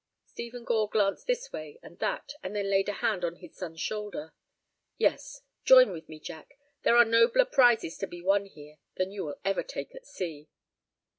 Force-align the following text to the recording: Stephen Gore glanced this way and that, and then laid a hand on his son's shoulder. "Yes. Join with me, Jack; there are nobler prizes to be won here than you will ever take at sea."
Stephen 0.25 0.63
Gore 0.63 0.89
glanced 0.89 1.27
this 1.27 1.53
way 1.53 1.77
and 1.83 1.99
that, 1.99 2.33
and 2.41 2.55
then 2.55 2.71
laid 2.71 2.89
a 2.89 3.05
hand 3.05 3.23
on 3.23 3.35
his 3.35 3.55
son's 3.55 3.79
shoulder. 3.79 4.33
"Yes. 4.97 5.43
Join 5.63 5.91
with 5.91 6.09
me, 6.09 6.19
Jack; 6.19 6.55
there 6.81 6.97
are 6.97 7.05
nobler 7.05 7.45
prizes 7.45 7.99
to 7.99 8.07
be 8.07 8.19
won 8.19 8.47
here 8.47 8.77
than 8.95 9.11
you 9.11 9.23
will 9.23 9.39
ever 9.45 9.61
take 9.61 9.93
at 9.93 10.07
sea." 10.07 10.49